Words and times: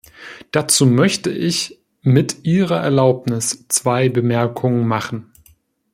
Dazu 0.49 0.87
möchte 0.87 1.29
ich 1.29 1.79
mit 2.01 2.37
Ihrer 2.43 2.77
Erlaubnis 2.79 3.67
zwei 3.67 4.09
Bemerkungen 4.09 4.87
machen. 4.87 5.31